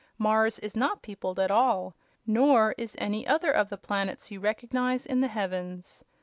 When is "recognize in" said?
4.39-5.21